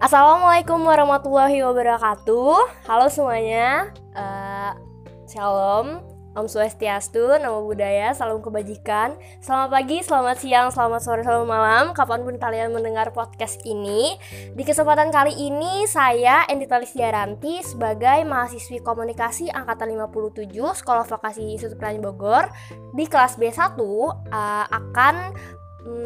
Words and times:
Assalamualaikum 0.00 0.80
warahmatullahi 0.80 1.60
wabarakatuh. 1.60 2.88
Halo 2.88 3.12
semuanya. 3.12 3.92
Uh, 4.16 4.72
shalom. 5.28 6.00
Om 6.30 6.46
Swastiastu, 6.46 7.26
nama 7.42 7.58
budaya, 7.58 8.14
salam 8.14 8.38
kebajikan 8.38 9.18
Selamat 9.42 9.74
pagi, 9.74 9.98
selamat 9.98 10.36
siang, 10.38 10.70
selamat 10.70 11.02
sore, 11.02 11.26
selamat 11.26 11.42
malam 11.42 11.84
Kapan 11.90 12.22
pun 12.22 12.38
kalian 12.38 12.70
mendengar 12.70 13.10
podcast 13.10 13.58
ini 13.66 14.14
Di 14.54 14.62
kesempatan 14.62 15.10
kali 15.10 15.34
ini, 15.34 15.90
saya 15.90 16.46
Endita 16.46 16.78
Lisdiaranti 16.78 17.66
Sebagai 17.66 18.22
mahasiswi 18.30 18.78
komunikasi 18.78 19.50
Angkatan 19.50 19.90
57 19.98 20.54
Sekolah 20.54 21.02
Vokasi 21.02 21.50
Institut 21.50 21.82
Pelani 21.82 21.98
Bogor 21.98 22.46
Di 22.94 23.10
kelas 23.10 23.34
B1 23.34 23.74
uh, 23.74 24.14
akan 24.70 25.34
um, 25.34 25.59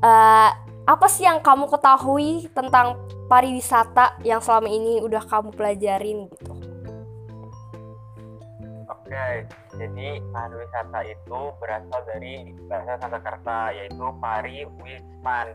uh, 0.00 0.50
apa 0.88 1.06
sih 1.12 1.28
yang 1.28 1.44
kamu 1.44 1.68
ketahui 1.68 2.48
tentang 2.56 2.96
pariwisata 3.28 4.16
yang 4.24 4.40
selama 4.40 4.72
ini 4.72 5.04
udah 5.04 5.20
kamu 5.28 5.52
pelajarin 5.52 6.32
gitu? 6.32 6.56
Oke, 8.88 9.44
jadi 9.76 10.08
pariwisata 10.32 11.00
itu 11.04 11.40
berasal 11.60 12.00
dari 12.08 12.56
bahasa 12.72 12.96
Sanskerta 13.04 13.76
yaitu 13.76 14.04
pari 14.16 14.64
wisman 14.80 15.52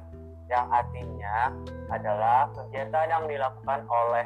yang 0.52 0.68
artinya 0.70 1.52
adalah 1.92 2.52
kegiatan 2.52 3.06
yang 3.10 3.24
dilakukan 3.28 3.80
oleh 3.88 4.26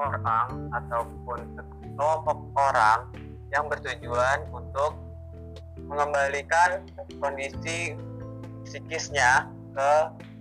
orang 0.00 0.70
ataupun 0.72 1.38
kelompok 1.98 2.38
orang 2.56 3.00
yang 3.52 3.66
bertujuan 3.66 4.46
untuk 4.54 4.96
mengembalikan 5.90 6.86
kondisi 7.18 7.98
psikisnya 8.62 9.50
ke 9.74 9.92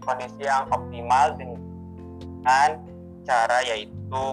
kondisi 0.05 0.45
yang 0.45 0.69
optimal 0.69 1.33
dengan 1.35 2.69
cara 3.25 3.57
yaitu 3.65 4.23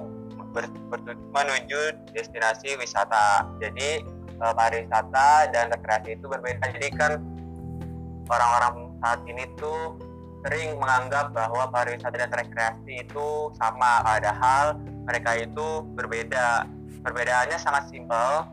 ber, 0.52 0.68
ber, 0.92 1.00
menuju 1.32 1.96
destinasi 2.12 2.76
wisata. 2.76 3.48
Jadi 3.58 4.04
eh, 4.40 4.52
pariwisata 4.56 5.50
dan 5.50 5.72
rekreasi 5.72 6.20
itu 6.20 6.26
berbeda. 6.28 6.64
Jadi 6.76 6.88
kan 6.94 7.12
orang-orang 8.28 8.92
saat 9.00 9.20
ini 9.28 9.44
tuh 9.56 9.96
sering 10.46 10.78
menganggap 10.78 11.34
bahwa 11.34 11.66
pariwisata 11.74 12.22
dan 12.22 12.30
rekreasi 12.30 13.02
itu 13.02 13.50
sama, 13.58 13.98
padahal 14.06 14.78
mereka 15.02 15.42
itu 15.42 15.82
berbeda. 15.98 16.62
Perbedaannya 17.02 17.58
sangat 17.58 17.90
simpel. 17.90 18.46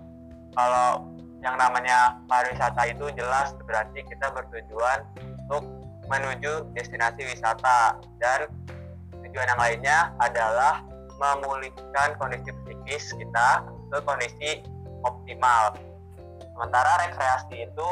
Kalau 0.57 1.13
yang 1.45 1.53
namanya 1.53 2.17
pariwisata 2.25 2.89
itu 2.89 3.13
jelas 3.13 3.53
berarti 3.69 4.01
kita 4.09 4.33
bertujuan 4.33 5.05
untuk 5.45 5.69
menuju 6.09 6.73
destinasi 6.73 7.29
wisata 7.29 8.01
dan 8.17 8.49
tujuan 9.21 9.47
yang 9.53 9.61
lainnya 9.61 9.99
adalah 10.17 10.81
memulihkan 11.21 12.17
kondisi 12.17 12.49
psikis 12.65 13.13
kita 13.13 13.69
ke 13.93 13.97
kondisi 14.01 14.65
optimal. 15.05 15.77
Sementara 16.41 17.05
rekreasi 17.05 17.69
itu 17.69 17.89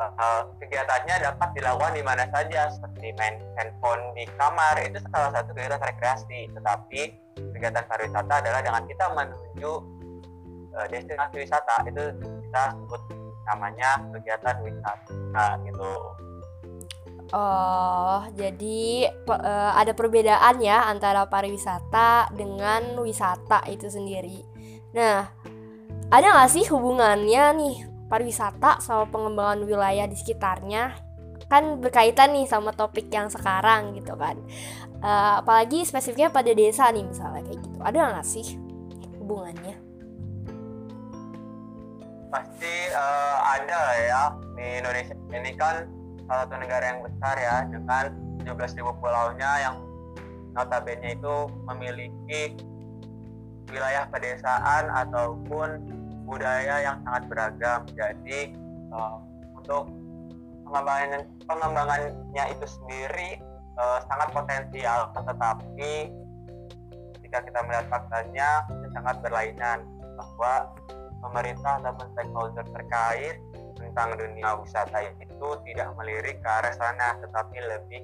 uh, 0.00 0.42
kegiatannya 0.56 1.16
dapat 1.20 1.48
dilakukan 1.52 1.92
di 1.92 2.02
mana 2.04 2.24
saja 2.32 2.72
seperti 2.72 3.12
main 3.20 3.36
handphone 3.60 4.00
di 4.16 4.24
kamar 4.40 4.80
itu 4.80 4.98
salah 5.12 5.30
satu 5.36 5.52
kegiatan 5.52 5.80
rekreasi. 5.80 6.48
Tetapi 6.56 7.00
kegiatan 7.56 7.84
pariwisata 7.84 8.34
adalah 8.40 8.60
dengan 8.64 8.82
kita 8.88 9.04
menuju 9.12 9.72
uh, 10.72 10.86
destinasi 10.88 11.36
wisata 11.44 11.74
itu 11.84 12.04
kita 12.48 12.62
sebut 12.72 13.02
namanya 13.50 13.90
kegiatan 14.16 14.56
wisata 14.64 15.46
gitu. 15.68 15.92
Oh, 17.30 18.26
jadi 18.34 19.06
uh, 19.30 19.72
ada 19.78 19.94
perbedaan 19.94 20.58
ya 20.58 20.90
antara 20.90 21.30
pariwisata 21.30 22.34
dengan 22.34 22.98
wisata 22.98 23.62
itu 23.70 23.86
sendiri. 23.86 24.42
Nah, 24.90 25.30
ada 26.10 26.26
nggak 26.26 26.50
sih 26.50 26.66
hubungannya 26.66 27.44
nih 27.54 27.76
pariwisata 28.10 28.82
sama 28.82 29.06
pengembangan 29.06 29.62
wilayah 29.62 30.10
di 30.10 30.18
sekitarnya? 30.18 30.98
Kan 31.46 31.78
berkaitan 31.78 32.34
nih 32.34 32.50
sama 32.50 32.74
topik 32.74 33.06
yang 33.14 33.30
sekarang 33.30 33.94
gitu 33.94 34.18
kan. 34.18 34.34
Uh, 35.00 35.40
apalagi 35.40 35.86
spesifiknya 35.86 36.28
pada 36.28 36.50
desa 36.50 36.90
nih 36.90 37.06
misalnya 37.06 37.46
kayak 37.46 37.60
gitu. 37.62 37.78
Ada 37.80 37.98
nggak 38.10 38.26
sih 38.26 38.46
hubungannya? 39.22 39.74
Pasti 42.34 42.74
uh, 42.90 43.38
ada 43.46 43.80
ya 44.02 44.22
di 44.58 44.66
Indonesia 44.82 45.14
ini 45.30 45.50
kan 45.54 45.86
salah 46.26 46.46
satu 46.46 46.54
negara 46.58 46.84
yang 46.94 47.00
besar 47.02 47.34
ya 47.38 47.56
dengan 47.66 48.04
17.000 48.42 49.02
pulaunya 49.02 49.50
yang 49.62 49.76
notabene 50.54 51.14
itu 51.14 51.36
memiliki 51.66 52.58
wilayah 53.70 54.06
pedesaan 54.10 54.90
ataupun 54.90 55.99
budaya 56.30 56.86
yang 56.86 56.96
sangat 57.02 57.26
beragam. 57.26 57.80
Jadi 57.98 58.54
uh, 58.94 59.18
untuk 59.58 59.90
pengembangan 60.62 61.26
pengembangannya 61.50 62.44
itu 62.54 62.66
sendiri 62.70 63.42
uh, 63.74 63.98
sangat 64.06 64.30
potensial, 64.30 65.10
tetapi 65.18 66.14
jika 67.26 67.38
kita 67.42 67.60
melihat 67.66 67.86
faktanya 67.90 68.62
sangat 68.94 69.18
berlainan 69.22 69.82
bahwa 70.14 70.70
pemerintah 71.22 71.78
ataupun 71.82 72.06
stakeholder 72.14 72.66
terkait 72.74 73.36
tentang 73.78 74.18
dunia 74.18 74.58
wisata 74.60 74.98
itu 75.18 75.48
tidak 75.70 75.88
melirik 75.96 76.36
ke 76.42 76.48
arah 76.48 76.74
sana 76.74 77.16
tetapi 77.22 77.56
lebih 77.64 78.02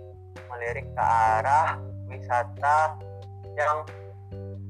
melirik 0.49 0.87
ke 0.95 1.03
arah 1.05 1.77
wisata 2.07 2.97
yang 3.57 3.83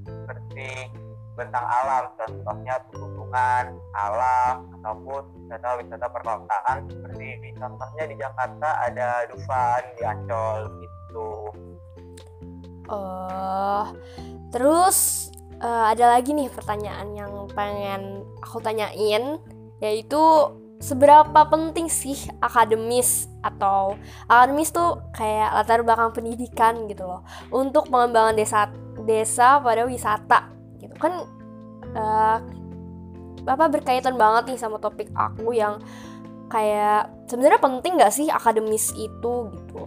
seperti 0.07 0.91
bentang 1.37 1.69
alam 1.69 2.09
contohnya 2.17 2.81
pegunungan 2.89 3.77
alam 3.93 4.57
ataupun 4.81 5.23
wisata-wisata 5.45 6.09
perkotaan 6.09 6.79
seperti 6.89 7.53
contohnya 7.61 8.05
di 8.09 8.17
Jakarta 8.17 8.69
ada 8.89 9.09
Dufan 9.29 9.83
di 10.01 10.03
Ancol 10.03 10.61
gitu. 10.81 11.31
Oh 12.89 13.85
terus 14.51 15.29
uh, 15.61 15.93
ada 15.93 16.17
lagi 16.17 16.33
nih 16.33 16.49
pertanyaan 16.49 17.13
yang 17.13 17.33
pengen 17.53 18.25
aku 18.41 18.59
tanyain 18.65 19.37
yaitu 19.85 20.23
seberapa 20.81 21.49
penting 21.49 21.89
sih 21.89 22.17
akademis 22.41 23.29
atau 23.41 23.97
akademis 24.29 24.73
tuh 24.73 25.01
kayak 25.17 25.53
latar 25.53 25.81
belakang 25.81 26.13
pendidikan 26.13 26.85
gitu 26.89 27.05
loh. 27.05 27.21
Untuk 27.53 27.89
pengembangan 27.89 28.37
desa 28.37 28.69
desa 29.05 29.61
pada 29.61 29.85
wisata 29.89 30.53
gitu. 30.81 30.95
Kan 30.97 31.25
uh, 31.97 32.39
apa 33.47 33.65
berkaitan 33.71 34.19
banget 34.21 34.55
nih 34.55 34.59
sama 34.61 34.77
topik 34.83 35.09
aku 35.15 35.55
yang 35.55 35.81
kayak 36.47 37.11
sebenarnya 37.27 37.59
penting 37.63 37.99
gak 37.99 38.15
sih 38.15 38.31
akademis 38.31 38.95
itu 38.95 39.35
gitu? 39.51 39.83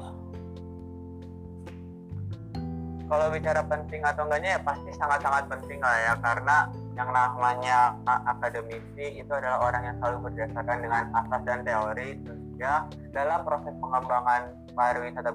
Kalau 3.10 3.26
bicara 3.34 3.66
penting 3.66 4.06
atau 4.06 4.30
enggaknya 4.30 4.58
ya 4.58 4.62
pasti 4.62 4.94
sangat-sangat 4.94 5.50
penting 5.50 5.82
lah 5.82 5.98
ya 5.98 6.14
karena 6.22 6.58
yang 6.94 7.10
namanya 7.10 7.98
akademisi 8.06 9.24
itu 9.24 9.32
adalah 9.34 9.66
orang 9.66 9.82
yang 9.82 9.96
selalu 9.98 10.30
berdasarkan 10.30 10.78
dengan 10.84 11.04
asas 11.18 11.42
dan 11.48 11.66
teori 11.66 12.22
sehingga 12.22 12.86
dalam 13.16 13.40
proses 13.48 13.74
pengembangan 13.82 14.54
pariwisata 14.78 15.32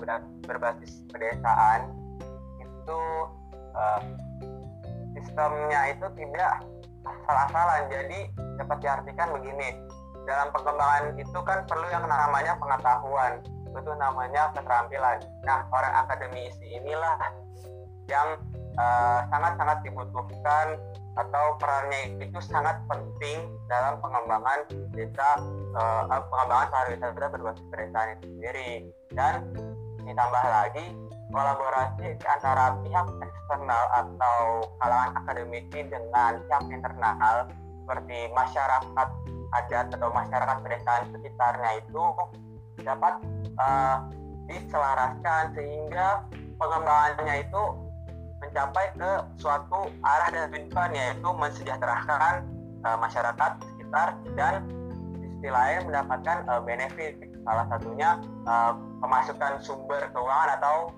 berbasis 0.46 1.02
pedesaan 1.10 1.90
itu 2.62 3.00
uh, 3.74 4.00
sistemnya 5.24 5.80
itu 5.96 6.06
tidak 6.20 6.52
asal-asalan. 7.04 7.88
Jadi 7.88 8.18
dapat 8.60 8.78
diartikan 8.84 9.28
begini. 9.32 9.68
Dalam 10.24 10.48
pengembangan 10.56 11.20
itu 11.20 11.38
kan 11.44 11.68
perlu 11.68 11.84
yang 11.88 12.04
namanya 12.04 12.56
pengetahuan. 12.60 13.40
Itu 13.74 13.92
namanya 13.98 14.52
keterampilan. 14.52 15.18
Nah 15.44 15.68
orang 15.72 15.94
akademisi 16.06 16.64
inilah 16.80 17.16
yang 18.08 18.36
eh, 18.76 19.20
sangat-sangat 19.32 19.78
uh, 19.80 19.84
dibutuhkan 19.88 20.66
atau 21.14 21.56
perannya 21.56 22.20
itu 22.20 22.38
sangat 22.42 22.76
penting 22.90 23.48
dalam 23.70 23.96
pengembangan 24.02 24.66
desa 24.92 25.38
uh, 25.78 26.04
pengembangan 26.10 26.68
pariwisata 26.74 27.26
berbasis 27.32 27.64
pedesaan 27.72 28.08
itu 28.18 28.24
sendiri. 28.34 28.72
Dan 29.14 29.34
ditambah 30.04 30.44
lagi 30.44 30.84
kolaborasi 31.34 32.14
antara 32.22 32.78
pihak 32.86 33.06
eksternal 33.18 33.84
atau 33.98 34.62
kalangan 34.78 35.10
akademisi 35.18 35.82
dengan 35.90 36.38
pihak 36.46 36.64
internal 36.70 37.50
seperti 37.82 38.18
masyarakat 38.32 39.08
adat 39.54 39.86
atau 39.98 40.10
masyarakat 40.14 40.56
pedesaan 40.62 41.02
sekitarnya 41.10 41.70
itu 41.82 42.02
dapat 42.86 43.14
uh, 43.58 44.06
diselaraskan 44.46 45.54
sehingga 45.58 46.22
pengembangannya 46.58 47.42
itu 47.42 47.62
mencapai 48.42 48.86
ke 48.94 49.10
suatu 49.40 49.90
arah 50.04 50.28
dan 50.30 50.52
tujuan 50.52 50.90
yaitu 50.94 51.28
mensejahterakan 51.34 52.46
uh, 52.86 52.98
masyarakat 53.00 53.50
sekitar 53.74 54.08
dan 54.38 54.62
di 55.18 55.26
sisi 55.28 55.48
lain 55.48 55.88
mendapatkan 55.88 56.44
uh, 56.46 56.60
benefit. 56.62 57.18
Salah 57.44 57.68
satunya 57.68 58.20
uh, 58.48 58.72
pemasukan 59.04 59.60
sumber 59.60 60.08
keuangan 60.12 60.56
atau 60.60 60.92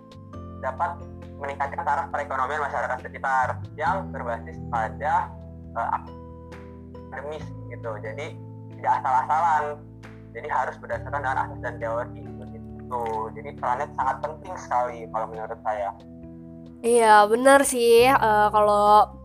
dapat 0.66 0.90
meningkatkan 1.38 1.84
taraf 1.84 2.06
perekonomian 2.10 2.60
masyarakat 2.64 2.98
sekitar 3.04 3.60
yang 3.78 4.08
berbasis 4.10 4.56
pada 4.72 5.30
uh, 5.78 5.88
akademis 7.12 7.44
gitu. 7.70 7.90
Jadi 8.02 8.34
tidak 8.76 8.92
asal-asalan. 9.00 9.64
Jadi 10.36 10.48
harus 10.52 10.76
berdasarkan 10.82 11.20
dengan 11.24 11.38
asas 11.48 11.58
dan 11.64 11.74
teori 11.80 12.20
begitu. 12.36 13.04
Jadi 13.32 13.48
perannya 13.56 13.88
sangat 13.96 14.16
penting 14.20 14.54
sekali 14.60 14.98
kalau 15.08 15.26
menurut 15.32 15.60
saya. 15.64 15.90
Iya 16.84 17.24
benar 17.24 17.64
sih. 17.64 18.04
Uh, 18.12 18.48
kalau 18.52 19.15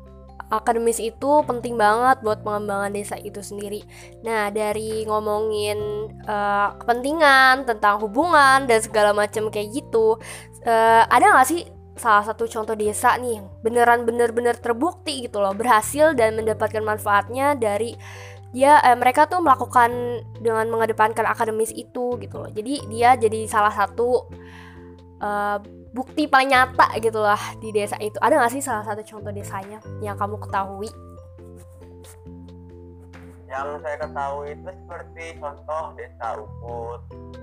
akademis 0.51 0.99
itu 0.99 1.31
penting 1.47 1.79
banget 1.79 2.19
buat 2.19 2.43
pengembangan 2.43 2.91
desa 2.91 3.15
itu 3.15 3.39
sendiri. 3.39 3.81
Nah, 4.27 4.51
dari 4.51 5.07
ngomongin 5.07 6.11
uh, 6.27 6.75
kepentingan 6.75 7.63
tentang 7.63 8.03
hubungan 8.03 8.67
dan 8.67 8.83
segala 8.83 9.15
macam 9.15 9.47
kayak 9.47 9.71
gitu, 9.71 10.19
uh, 10.67 11.03
ada 11.07 11.25
nggak 11.31 11.47
sih 11.47 11.63
salah 11.95 12.23
satu 12.25 12.47
contoh 12.47 12.73
desa 12.73 13.13
nih 13.19 13.43
beneran 13.61 14.07
bener-bener 14.07 14.55
terbukti 14.57 15.27
gitu 15.27 15.43
loh 15.43 15.53
berhasil 15.53 16.15
dan 16.15 16.39
mendapatkan 16.39 16.81
manfaatnya 16.81 17.53
dari 17.53 17.93
dia 18.51 18.79
eh, 18.83 18.95
mereka 18.95 19.27
tuh 19.27 19.39
melakukan 19.39 19.91
dengan 20.39 20.67
mengedepankan 20.71 21.23
akademis 21.27 21.71
itu 21.71 22.19
gitu 22.19 22.35
loh 22.41 22.49
jadi 22.51 22.73
dia 22.87 23.09
jadi 23.15 23.47
salah 23.47 23.71
satu 23.71 24.27
uh, 25.23 25.59
bukti 25.91 26.23
paling 26.27 26.55
nyata 26.55 26.87
gitu 27.03 27.19
lah 27.19 27.39
di 27.59 27.69
desa 27.75 27.99
itu. 27.99 28.15
Ada 28.23 28.39
nggak 28.39 28.51
sih 28.55 28.63
salah 28.63 28.83
satu 28.87 29.03
contoh 29.03 29.31
desanya 29.31 29.83
yang 29.99 30.15
kamu 30.15 30.39
ketahui? 30.39 30.89
Yang 33.51 33.83
saya 33.83 33.97
ketahui 33.99 34.55
itu 34.55 34.69
seperti 34.71 35.25
contoh 35.43 35.83
desa 35.99 36.27
Ubud 36.39 36.99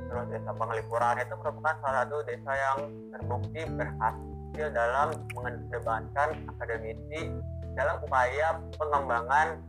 terus 0.09 0.25
desa 0.33 0.51
Penglipuran 0.57 1.21
itu 1.21 1.35
merupakan 1.37 1.77
salah 1.85 2.09
satu 2.09 2.17
desa 2.25 2.53
yang 2.57 2.79
terbukti 3.13 3.61
berhasil 3.77 4.67
dalam 4.73 5.09
mengedepankan 5.37 6.29
akademisi 6.57 7.21
dalam 7.77 8.01
upaya 8.01 8.57
pengembangan 8.81 9.61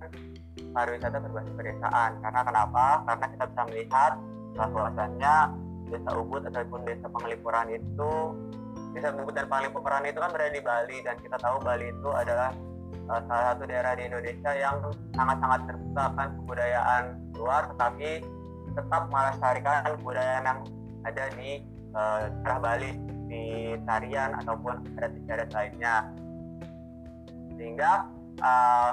pariwisata 0.71 1.19
berbasis 1.19 1.53
pedesaan. 1.59 2.11
Karena 2.23 2.41
kenapa? 2.47 2.85
Karena 3.03 3.25
kita 3.35 3.43
bisa 3.51 3.61
melihat 3.67 4.13
bahwasannya 4.55 5.35
desa 5.91 6.11
Ubud 6.15 6.41
ataupun 6.47 6.79
desa 6.87 7.07
Penglipuran 7.11 7.67
itu 7.75 8.11
desa 8.93 9.13
Ubud 9.13 9.33
dan 9.37 9.45
Penglipuran 9.45 10.03
itu 10.09 10.17
kan 10.17 10.29
berada 10.33 10.51
di 10.53 10.63
Bali 10.63 10.97
dan 11.05 11.15
kita 11.21 11.37
tahu 11.37 11.61
Bali 11.61 11.93
itu 11.93 12.09
adalah 12.13 12.49
uh, 13.09 13.21
salah 13.29 13.43
satu 13.53 13.63
daerah 13.69 13.93
di 13.97 14.09
Indonesia 14.09 14.51
yang 14.53 14.81
sangat-sangat 15.13 15.59
terbuka 15.69 16.01
akan 16.13 16.27
kebudayaan 16.41 17.03
luar 17.37 17.63
tetapi 17.75 18.09
tetap 18.73 19.03
melestarikan 19.09 19.77
kebudayaan 19.97 20.43
yang 20.45 20.59
ada 21.05 21.23
di 21.37 21.49
uh, 21.93 22.29
daerah 22.41 22.59
Bali 22.59 22.91
di 23.29 23.77
tarian 23.85 24.33
ataupun 24.41 24.81
adat 24.97 25.13
istiadat 25.21 25.49
lainnya. 25.53 25.95
Sehingga 27.55 28.09
uh, 28.41 28.91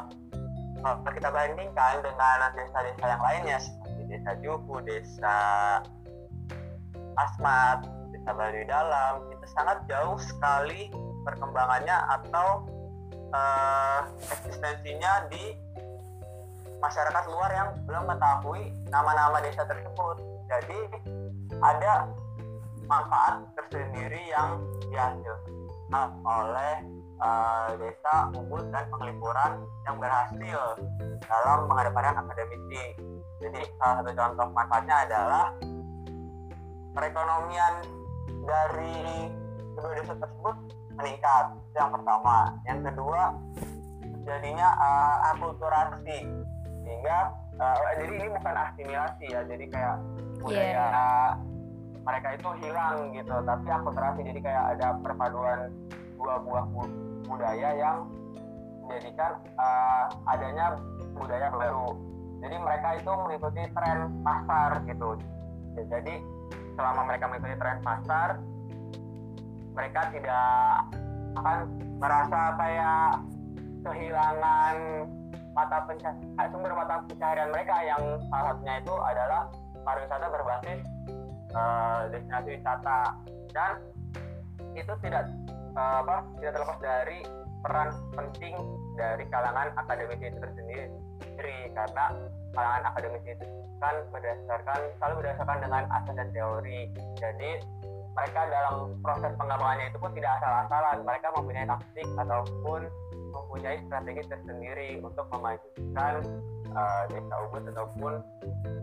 kita 1.08 1.32
bandingkan 1.32 2.04
dengan 2.04 2.52
desa-desa 2.52 3.04
yang 3.08 3.22
lainnya 3.24 3.56
seperti 3.58 4.02
desa 4.12 4.32
Juhu, 4.44 4.76
desa 4.84 5.36
Asmat, 7.16 7.88
desa 8.26 8.34
Bali 8.34 8.66
Dalam 8.66 9.30
itu 9.30 9.46
sangat 9.54 9.86
jauh 9.86 10.18
sekali 10.18 10.90
perkembangannya 11.22 11.94
atau 12.10 12.66
uh, 13.30 14.02
eksistensinya 14.34 15.30
di 15.30 15.54
masyarakat 16.82 17.24
luar 17.30 17.50
yang 17.54 17.68
belum 17.86 18.02
mengetahui 18.10 18.74
nama-nama 18.90 19.38
desa 19.46 19.62
tersebut. 19.70 20.18
Jadi 20.50 21.06
ada 21.62 22.10
manfaat 22.90 23.46
tersendiri 23.54 24.18
yang 24.34 24.58
dihasilkan 24.90 26.10
oleh 26.26 26.74
uh, 27.22 27.78
desa 27.78 28.34
Ubud 28.34 28.74
dan 28.74 28.90
Penglipuran 28.90 29.62
yang 29.86 30.02
berhasil 30.02 30.82
dalam 31.30 31.70
mengedepankan 31.70 32.26
akademisi. 32.26 32.90
Jadi 33.38 33.70
salah 33.78 34.02
satu 34.02 34.10
contoh 34.18 34.46
manfaatnya 34.50 34.96
adalah 35.06 35.54
perekonomian 36.90 37.96
dari 38.46 39.30
kedua 39.76 39.92
desa 39.98 40.14
tersebut 40.16 40.56
meningkat. 40.96 41.44
Itu 41.70 41.76
yang 41.76 41.92
pertama. 41.92 42.36
Yang 42.64 42.80
kedua 42.92 43.20
jadinya 44.26 44.68
uh, 44.78 45.16
akulturasi. 45.34 46.18
Sehingga 46.86 47.18
uh, 47.58 47.78
jadi 47.98 48.12
ini 48.16 48.26
bukan 48.30 48.54
asimilasi 48.54 49.24
ya. 49.30 49.40
Jadi 49.44 49.64
kayak 49.70 49.96
budaya 50.40 50.84
yeah. 50.86 51.28
mereka 52.06 52.28
itu 52.38 52.48
hilang 52.62 53.12
gitu. 53.12 53.34
Tapi 53.42 53.66
akulturasi 53.68 54.20
jadi 54.22 54.40
kayak 54.40 54.64
ada 54.78 54.88
perpaduan 55.02 55.70
dua 56.16 56.40
buah 56.40 56.64
budaya 57.26 57.68
yang 57.76 58.08
menjadikan 58.86 59.42
uh, 59.58 60.06
adanya 60.30 60.78
budaya 61.18 61.50
baru. 61.50 61.98
Jadi 62.36 62.56
mereka 62.62 62.88
itu 63.00 63.10
mengikuti 63.10 63.62
tren 63.74 63.98
pasar 64.22 64.70
gitu. 64.86 65.18
Jadi 65.76 66.14
selama 66.76 67.00
mereka 67.08 67.24
mengikuti 67.26 67.56
tren 67.56 67.80
pasar 67.80 68.38
mereka 69.76 70.00
tidak 70.12 70.60
akan 71.36 71.58
merasa 72.00 72.40
kayak 72.56 73.10
kehilangan 73.84 74.76
mata 75.56 75.78
pencaharian 75.88 76.48
sumber 76.52 76.72
mata 76.76 77.00
pencaharian 77.08 77.48
mereka 77.48 77.76
yang 77.84 78.02
salah 78.28 78.52
satunya 78.52 78.74
itu 78.84 78.94
adalah 79.00 79.42
pariwisata 79.84 80.26
berbasis 80.28 80.80
uh, 81.56 82.00
destinasi 82.10 82.48
wisata. 82.58 83.00
Dan 83.54 83.72
itu 84.76 84.92
tidak 85.00 85.32
uh, 85.78 86.04
apa 86.04 86.16
tidak 86.36 86.52
terlepas 86.60 86.78
dari 86.82 87.18
peran 87.66 87.90
penting 88.14 88.54
dari 88.94 89.24
kalangan 89.26 89.74
akademisi 89.74 90.30
itu 90.30 90.38
tersendiri 90.38 90.86
karena 91.74 92.04
kalangan 92.54 92.82
akademisi 92.94 93.34
itu 93.34 93.44
kan 93.82 93.94
berdasarkan 94.14 94.80
selalu 94.96 95.14
berdasarkan 95.20 95.58
dengan 95.66 95.82
asas 95.90 96.14
dan 96.14 96.28
teori. 96.30 96.80
Jadi 97.18 97.50
mereka 98.16 98.40
dalam 98.48 98.96
proses 99.04 99.32
pengembangannya 99.36 99.92
itu 99.92 99.98
pun 100.00 100.10
tidak 100.16 100.32
asal-asalan. 100.40 100.96
Mereka 101.04 101.26
mempunyai 101.36 101.66
taktik 101.68 102.08
ataupun 102.16 102.80
mempunyai 103.36 103.76
strategi 103.84 104.22
tersendiri 104.24 104.90
untuk 105.04 105.26
memajukan 105.28 106.14
uh, 106.72 107.02
desa 107.12 107.34
Ubud 107.44 107.62
ataupun 107.68 108.12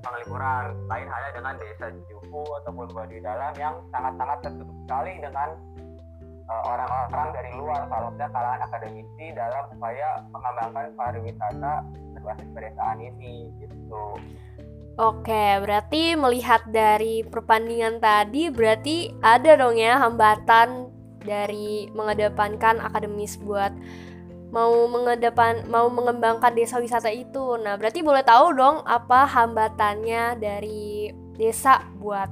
pengelipuran 0.06 0.78
lain 0.86 1.08
halnya 1.10 1.32
dengan 1.34 1.54
desa 1.58 1.86
Juhu 2.06 2.44
ataupun 2.62 2.86
Baduy 2.94 3.24
Dalam 3.26 3.54
yang 3.58 3.82
sangat-sangat 3.90 4.38
tertutup 4.46 4.78
sekali 4.86 5.12
dengan 5.18 5.50
orang-orang 6.50 7.30
uh, 7.30 7.36
dari 7.36 7.52
luar 7.56 7.82
salutnya 7.88 8.28
kalangan 8.32 8.62
akademisi 8.68 9.26
dalam 9.32 9.64
upaya 9.72 10.10
mengembangkan 10.32 10.88
pariwisata 10.96 11.74
berbasis 12.18 12.50
pedesaan 12.52 13.00
ini 13.00 13.52
gitu. 13.64 14.20
Oke, 14.94 15.58
berarti 15.58 16.14
melihat 16.14 16.70
dari 16.70 17.26
perbandingan 17.26 17.98
tadi 17.98 18.54
berarti 18.54 19.10
ada 19.26 19.58
dong 19.58 19.74
ya 19.74 19.98
hambatan 19.98 20.94
dari 21.26 21.90
mengedepankan 21.98 22.78
akademis 22.78 23.42
buat 23.42 23.74
mau 24.54 24.86
mengedepan 24.86 25.66
mau 25.66 25.90
mengembangkan 25.90 26.54
desa 26.54 26.78
wisata 26.78 27.10
itu. 27.10 27.58
Nah, 27.58 27.74
berarti 27.74 28.06
boleh 28.06 28.22
tahu 28.22 28.54
dong 28.54 28.86
apa 28.86 29.26
hambatannya 29.26 30.38
dari 30.38 31.10
desa 31.42 31.82
buat 31.98 32.30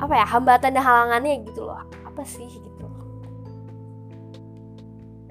apa 0.00 0.12
ya 0.16 0.24
hambatan 0.24 0.72
dan 0.72 0.80
halangannya 0.80 1.44
gitu 1.44 1.68
loh. 1.68 1.84
Apa 2.08 2.24
sih 2.24 2.48
gitu? 2.48 2.86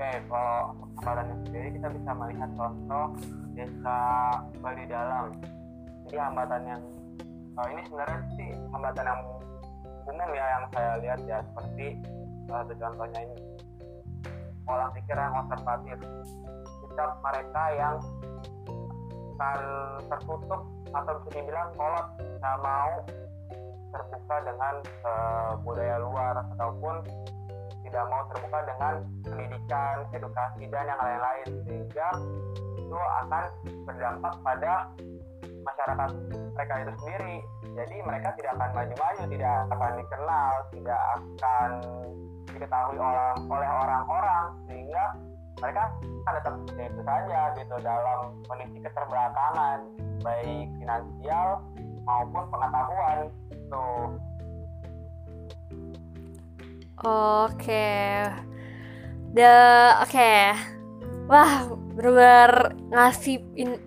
Oke, 0.01 0.17
kalau 0.33 0.73
hambatannya 0.97 1.35
sendiri 1.45 1.77
kita 1.77 1.87
bisa 1.93 2.11
melihat 2.17 2.49
contoh 2.57 3.05
desa 3.53 3.99
Bali 4.57 4.89
Dalam. 4.89 5.29
Jadi 6.09 6.17
hambatan 6.17 6.61
yang 6.65 6.81
oh 7.53 7.65
ini 7.69 7.85
sebenarnya 7.85 8.19
sih 8.33 8.49
hambatan 8.73 9.05
yang 9.05 9.21
umum 10.09 10.29
ya 10.33 10.45
yang 10.57 10.65
saya 10.73 10.91
lihat 11.05 11.19
ya 11.29 11.37
seperti 11.45 12.01
salah 12.49 12.65
satu 12.65 12.73
contohnya 12.81 13.19
ini 13.29 13.37
pola 14.65 14.89
pikir 14.89 15.13
yang 15.13 15.33
konservatif 15.37 15.97
sikap 16.65 17.11
mereka 17.21 17.63
yang 17.77 17.95
tertutup 20.09 20.65
atau 20.97 21.13
bisa 21.21 21.29
dibilang 21.29 21.69
kolot 21.77 22.07
nggak 22.41 22.57
mau 22.57 23.05
terbuka 23.93 24.37
dengan 24.49 24.75
uh, 25.05 25.53
budaya 25.61 26.01
luar 26.01 26.41
ataupun 26.57 27.05
tidak 27.91 28.07
mau 28.07 28.23
terbuka 28.31 28.59
dengan 28.63 28.93
pendidikan, 29.27 29.95
edukasi 30.15 30.63
dan 30.71 30.87
yang 30.87 31.01
lain-lain. 31.03 31.47
Sehingga 31.67 32.07
itu 32.79 32.97
akan 33.27 33.43
berdampak 33.83 34.33
pada 34.39 34.73
masyarakat 35.43 36.09
mereka 36.55 36.73
itu 36.87 36.91
sendiri. 37.03 37.35
Jadi 37.75 37.95
mereka 38.07 38.31
tidak 38.39 38.51
akan 38.55 38.69
maju-maju 38.71 39.23
tidak 39.27 39.55
akan 39.75 39.91
dikenal 39.99 40.51
tidak 40.71 41.01
akan 41.19 41.69
diketahui 42.47 42.97
oleh 43.51 43.69
orang-orang. 43.69 44.45
Sehingga 44.71 45.03
mereka 45.59 45.83
akan 46.23 46.33
tetap 46.39 46.55
itu 46.79 47.01
saja 47.03 47.39
gitu 47.59 47.75
dalam 47.83 48.19
kondisi 48.47 48.77
keterbelakangan 48.79 49.77
baik 50.23 50.67
finansial 50.79 51.59
maupun 52.07 52.43
pengetahuan. 52.47 53.27
Itu 53.51 53.83
oke 57.05 57.89
the 59.33 59.55
oke 59.97 60.09
okay. 60.09 60.53
wah 61.25 61.69
benar 61.97 62.75
ngasih 62.91 63.41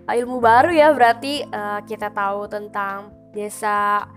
ilmu 0.07 0.43
baru 0.43 0.71
ya 0.71 0.91
berarti 0.91 1.45
uh, 1.47 1.79
kita 1.87 2.11
tahu 2.11 2.47
tentang 2.51 3.13
desa 3.35 4.07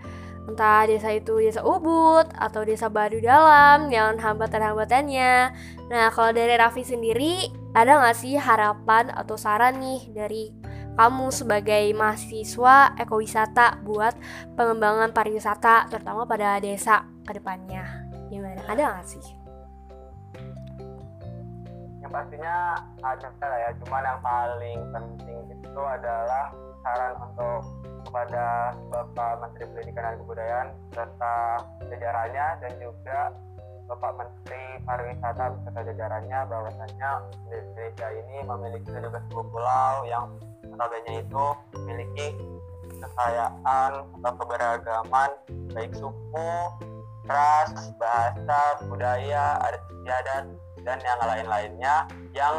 entah 0.48 0.88
desa 0.88 1.12
itu 1.12 1.36
desa 1.44 1.60
Ubud 1.60 2.24
atau 2.32 2.64
desa 2.64 2.88
Baduy 2.88 3.20
Dalam 3.20 3.92
yang 3.92 4.16
hambatan-hambatannya. 4.16 5.52
Nah 5.92 6.08
kalau 6.08 6.32
dari 6.32 6.56
Raffi 6.56 6.88
sendiri 6.88 7.52
ada 7.76 8.00
nggak 8.00 8.16
sih 8.16 8.40
harapan 8.40 9.12
atau 9.12 9.36
saran 9.36 9.76
nih 9.76 10.08
dari 10.16 10.48
kamu 10.96 11.28
sebagai 11.30 11.92
mahasiswa 11.92 12.96
ekowisata 12.96 13.84
buat 13.84 14.16
pengembangan 14.56 15.12
pariwisata 15.12 15.86
terutama 15.92 16.24
pada 16.24 16.58
desa 16.58 17.06
ke 17.22 17.38
depannya 17.38 18.07
gimana 18.28 18.60
ada 18.68 18.82
nggak 18.96 19.06
sih? 19.08 19.24
Yang 21.98 22.12
pastinya 22.14 22.56
ada 23.04 23.28
lah 23.28 23.58
ya, 23.58 23.70
cuman 23.84 24.02
yang 24.04 24.20
paling 24.22 24.78
penting 24.94 25.38
itu 25.52 25.82
adalah 25.82 26.44
saran 26.84 27.14
untuk 27.20 27.60
kepada 28.08 28.72
Bapak 28.88 29.32
Menteri 29.44 29.64
Pendidikan 29.68 30.04
dan 30.08 30.16
Kebudayaan 30.24 30.68
serta 30.96 31.36
jajarannya 31.92 32.46
dan 32.64 32.72
juga 32.80 33.20
Bapak 33.88 34.12
Menteri 34.20 34.64
Pariwisata 34.84 35.44
beserta 35.56 35.80
jajarannya 35.92 36.38
bahwasanya 36.48 37.10
Indonesia 37.48 38.08
ini 38.12 38.36
memiliki 38.44 38.88
17 38.88 39.32
pulau 39.32 39.94
yang 40.04 40.28
notabene 40.68 41.24
itu 41.24 41.44
memiliki 41.76 42.26
kekayaan 43.00 43.92
atau 44.20 44.32
keberagaman 44.44 45.30
baik 45.72 45.92
suku, 45.96 46.50
ras, 47.28 47.70
bahasa, 48.00 48.60
budaya, 48.88 49.60
adat 49.62 49.82
istiadat 49.92 50.44
dan 50.82 50.98
yang 51.04 51.20
lain-lainnya 51.20 51.94
yang 52.32 52.56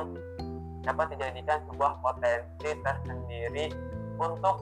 dapat 0.85 1.17
dijadikan 1.17 1.59
sebuah 1.67 1.97
potensi 1.99 2.69
tersendiri 2.85 3.73
untuk 4.21 4.61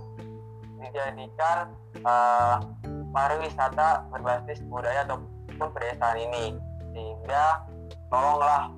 dijadikan 0.79 1.73
uh, 2.07 2.63
pariwisata 3.11 4.07
berbasis 4.13 4.63
budaya 4.71 5.03
ataupun 5.03 5.67
pedesaan 5.75 6.17
ini. 6.17 6.55
Sehingga 6.95 7.67
tolonglah 8.09 8.71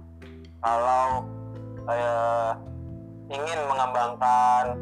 kalau 0.60 1.30
uh, 1.88 2.52
ingin 3.30 3.60
mengembangkan 3.70 4.76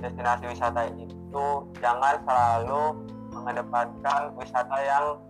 destinasi 0.00 0.44
wisata 0.48 0.88
itu 0.96 1.46
jangan 1.78 2.16
selalu 2.24 2.84
mengedepankan 3.36 4.32
wisata 4.40 4.76
yang 4.80 5.20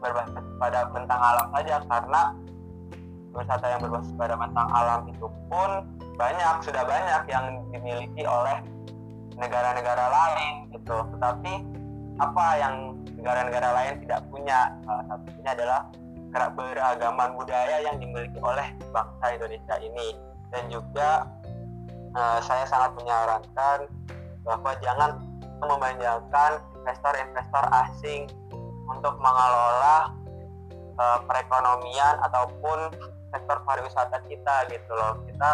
berbasis 0.00 0.44
pada 0.60 0.88
bentang 0.92 1.20
alam 1.20 1.46
saja 1.56 1.76
karena 1.88 2.22
wisata 3.36 3.66
yang 3.68 3.80
berbasis 3.84 4.12
pada 4.16 4.34
bentang 4.36 4.68
alam 4.72 5.00
itu 5.12 5.26
pun 5.52 5.70
banyak 6.16 6.54
sudah 6.64 6.82
banyak 6.88 7.22
yang 7.28 7.44
dimiliki 7.72 8.24
oleh 8.24 8.64
negara-negara 9.36 10.04
lain 10.08 10.54
gitu. 10.72 10.96
Tetapi 11.16 11.52
apa 12.16 12.46
yang 12.56 12.74
negara-negara 13.20 13.68
lain 13.76 13.94
tidak 14.04 14.24
punya? 14.32 14.72
Salah 14.88 15.04
satunya 15.12 15.50
adalah 15.52 15.80
keragaman 16.32 17.30
budaya 17.36 17.76
yang 17.84 17.96
dimiliki 18.00 18.40
oleh 18.40 18.64
bangsa 18.92 19.26
Indonesia 19.36 19.76
ini. 19.84 20.16
Dan 20.48 20.72
juga 20.72 21.28
uh, 22.16 22.40
saya 22.40 22.64
sangat 22.64 22.96
menyarankan 22.96 23.78
bahwa 24.46 24.72
jangan 24.80 25.20
memanjakan 25.60 26.60
investor-investor 26.80 27.64
asing 27.84 28.28
untuk 28.96 29.14
mengelola 29.20 30.16
uh, 30.96 31.18
perekonomian 31.28 32.16
ataupun 32.24 32.96
sektor 33.30 33.60
pariwisata 33.68 34.24
kita 34.24 34.56
gitu 34.72 34.92
loh. 34.96 35.20
Kita 35.28 35.50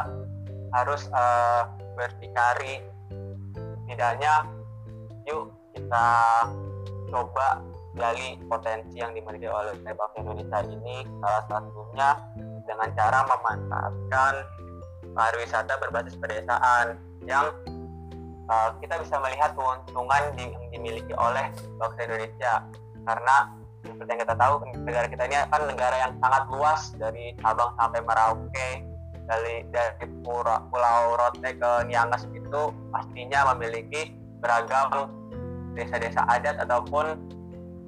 harus 0.73 1.11
uh, 1.11 1.67
berdikari. 1.99 2.81
Setidaknya 3.85 4.49
yuk 5.29 5.53
kita 5.77 6.09
coba 7.13 7.61
gali 7.93 8.41
potensi 8.49 8.97
yang 8.97 9.13
dimiliki 9.13 9.45
oleh 9.45 9.77
bangsa 9.85 10.17
Indonesia 10.17 10.59
ini 10.65 11.05
salah 11.21 11.45
satunya 11.45 12.09
dengan 12.65 12.89
cara 12.97 13.19
memanfaatkan 13.29 14.35
pariwisata 15.13 15.77
berbasis 15.77 16.17
pedesaan 16.17 16.97
yang 17.29 17.53
uh, 18.49 18.73
kita 18.81 18.97
bisa 18.97 19.21
melihat 19.21 19.53
keuntungan 19.53 20.23
yang 20.41 20.57
dimiliki 20.73 21.13
oleh 21.21 21.53
bangsa 21.77 22.01
Indonesia 22.09 22.53
karena 23.07 23.37
seperti 23.83 24.11
yang 24.15 24.23
kita 24.23 24.35
tahu 24.39 24.55
negara 24.87 25.07
kita 25.11 25.23
ini 25.27 25.37
kan 25.51 25.63
negara 25.67 25.97
yang 25.99 26.13
sangat 26.23 26.43
luas 26.55 26.81
dari 26.95 27.35
Sabang 27.43 27.75
sampai 27.75 28.01
Merauke 28.07 28.69
dari 29.27 29.67
dari 29.71 30.07
Pulau, 30.23 30.71
Pulau 30.71 31.19
Rote 31.19 31.51
ke 31.55 31.71
Niangas 31.87 32.27
itu 32.31 32.63
pastinya 32.95 33.55
memiliki 33.55 34.15
beragam 34.39 35.11
desa-desa 35.75 36.27
adat 36.31 36.59
ataupun 36.63 37.19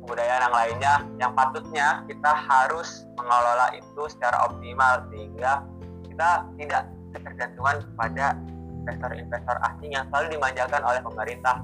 kebudayaan 0.03 0.51
yang 0.51 0.55
lainnya 0.55 0.95
yang 1.19 1.33
patutnya 1.35 2.03
kita 2.07 2.33
harus 2.33 3.07
mengelola 3.19 3.75
itu 3.75 4.03
secara 4.11 4.51
optimal 4.51 5.05
sehingga 5.11 5.67
kita 6.07 6.31
tidak 6.59 6.83
ketergantungan 7.15 7.77
pada 7.95 8.39
investor-investor 8.85 9.57
asing 9.73 9.97
yang 9.97 10.05
selalu 10.13 10.37
dimanjakan 10.37 10.83
oleh 10.85 11.01
pemerintah. 11.01 11.57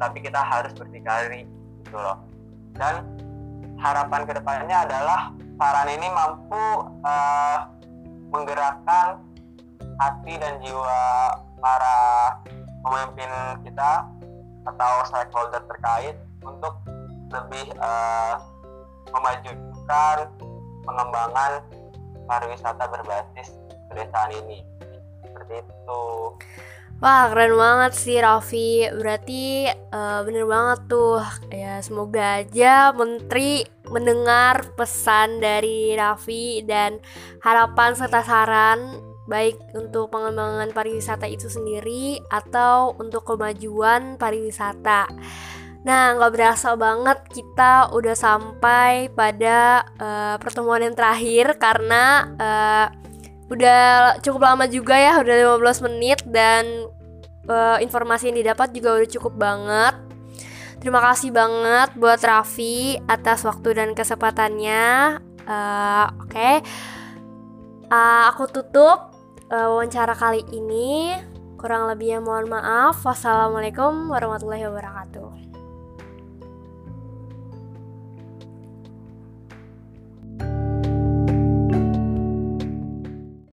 Tapi 0.00 0.18
kita 0.24 0.40
harus 0.40 0.72
berdikari 0.74 1.44
gitu 1.84 1.96
loh 2.00 2.29
dan 2.76 3.06
harapan 3.80 4.22
ke 4.28 4.32
depannya 4.36 4.76
adalah 4.84 5.32
saran 5.56 5.88
ini 5.92 6.08
mampu 6.12 6.64
uh, 7.04 7.58
menggerakkan 8.30 9.20
hati 10.00 10.34
dan 10.40 10.56
jiwa 10.64 11.00
para 11.60 11.98
pemimpin 12.80 13.28
kita 13.64 14.08
atau 14.64 14.92
stakeholder 15.04 15.60
terkait 15.68 16.16
untuk 16.40 16.76
lebih 17.30 17.72
uh, 17.80 18.40
memajukan 19.12 20.18
pengembangan 20.84 21.60
pariwisata 22.24 22.84
berbasis 22.88 23.48
pedesaan 23.90 24.30
ini. 24.44 24.64
Seperti 25.26 25.60
itu 25.60 26.02
Wah 27.00 27.32
keren 27.32 27.56
banget 27.56 27.92
sih 27.96 28.20
Raffi. 28.20 28.84
Berarti 28.92 29.64
uh, 29.72 30.20
bener 30.20 30.44
banget 30.44 30.84
tuh. 30.84 31.24
Ya 31.48 31.80
semoga 31.80 32.44
aja 32.44 32.92
Menteri 32.92 33.64
mendengar 33.88 34.76
pesan 34.78 35.42
dari 35.42 35.96
Raffi 35.98 36.62
Dan 36.62 37.02
harapan 37.42 37.98
serta 37.98 38.22
saran 38.22 39.00
Baik 39.26 39.58
untuk 39.74 40.12
pengembangan 40.12 40.70
pariwisata 40.76 41.24
itu 41.24 41.48
sendiri 41.48 42.20
Atau 42.28 43.00
untuk 43.00 43.24
kemajuan 43.24 44.20
pariwisata. 44.20 45.08
Nah, 45.80 46.12
nggak 46.12 46.32
berasa 46.36 46.76
banget 46.76 47.24
kita 47.32 47.88
udah 47.96 48.12
sampai 48.12 49.08
pada 49.16 49.88
uh, 49.96 50.36
pertemuan 50.36 50.84
yang 50.84 50.92
terakhir 50.92 51.56
karena 51.56 52.28
uh, 52.36 52.99
udah 53.50 54.16
cukup 54.22 54.46
lama 54.46 54.64
juga 54.70 54.94
ya, 54.94 55.18
udah 55.18 55.58
15 55.58 55.86
menit 55.90 56.22
dan 56.30 56.86
uh, 57.50 57.78
informasi 57.82 58.30
yang 58.30 58.38
didapat 58.38 58.70
juga 58.70 58.96
udah 58.96 59.10
cukup 59.10 59.34
banget. 59.34 59.94
Terima 60.80 61.02
kasih 61.04 61.28
banget 61.34 61.92
buat 61.98 62.22
Raffi 62.24 62.96
atas 63.04 63.44
waktu 63.44 63.76
dan 63.76 63.92
kesempatannya. 63.92 65.18
Uh, 65.44 66.06
Oke, 66.24 66.30
okay. 66.30 66.54
uh, 67.92 68.30
aku 68.32 68.48
tutup 68.48 69.12
uh, 69.52 69.68
wawancara 69.76 70.16
kali 70.16 70.46
ini. 70.54 71.18
Kurang 71.60 71.92
lebihnya 71.92 72.24
mohon 72.24 72.48
maaf. 72.48 73.04
Wassalamualaikum 73.04 74.08
warahmatullahi 74.08 74.64
wabarakatuh. 74.64 75.29